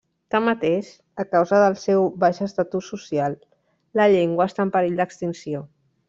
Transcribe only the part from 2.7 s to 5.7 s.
social la llengua està en perill d'extinció.